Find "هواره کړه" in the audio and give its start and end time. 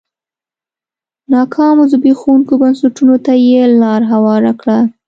4.11-4.77